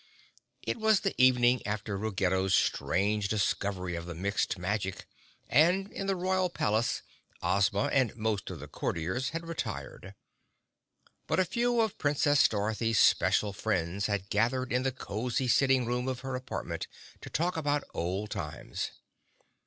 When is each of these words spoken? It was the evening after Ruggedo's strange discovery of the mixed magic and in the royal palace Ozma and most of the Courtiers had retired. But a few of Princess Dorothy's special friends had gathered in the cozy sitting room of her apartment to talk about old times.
It 0.63 0.77
was 0.77 1.01
the 1.01 1.13
evening 1.21 1.61
after 1.63 1.95
Ruggedo's 1.95 2.55
strange 2.55 3.27
discovery 3.27 3.95
of 3.95 4.07
the 4.07 4.15
mixed 4.15 4.57
magic 4.57 5.05
and 5.47 5.91
in 5.93 6.07
the 6.07 6.15
royal 6.15 6.49
palace 6.49 7.03
Ozma 7.43 7.85
and 7.93 8.15
most 8.15 8.49
of 8.49 8.59
the 8.59 8.67
Courtiers 8.67 9.29
had 9.29 9.45
retired. 9.47 10.15
But 11.27 11.39
a 11.39 11.45
few 11.45 11.79
of 11.81 11.99
Princess 11.99 12.47
Dorothy's 12.47 12.97
special 12.97 13.53
friends 13.53 14.07
had 14.07 14.31
gathered 14.31 14.73
in 14.73 14.81
the 14.81 14.91
cozy 14.91 15.47
sitting 15.47 15.85
room 15.85 16.07
of 16.07 16.21
her 16.21 16.33
apartment 16.35 16.87
to 17.21 17.29
talk 17.29 17.55
about 17.55 17.83
old 17.93 18.31
times. 18.31 18.89